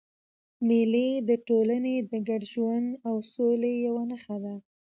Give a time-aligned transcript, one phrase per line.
[0.67, 4.55] مېلې د ټولني د ګډ ژوند او سولي یوه نخښه ده.